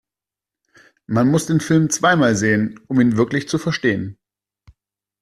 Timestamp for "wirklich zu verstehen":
3.17-4.17